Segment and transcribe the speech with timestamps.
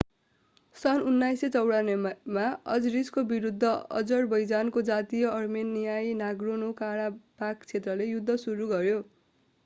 [0.75, 8.97] सन् १९९४ मा अजरिसको विरूद्ध अजरबैजानको जातीय अर्मेनियाई नागोर्नो-काराबाख क्षेत्रले युद्ध सुरु गर्‍यो।